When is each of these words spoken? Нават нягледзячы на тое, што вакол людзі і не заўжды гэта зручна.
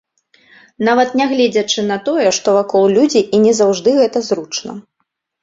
Нават 0.87 1.09
нягледзячы 1.19 1.83
на 1.91 1.97
тое, 2.07 2.25
што 2.39 2.47
вакол 2.57 2.89
людзі 2.97 3.21
і 3.37 3.43
не 3.45 3.53
заўжды 3.61 3.95
гэта 4.01 4.25
зручна. 4.31 4.71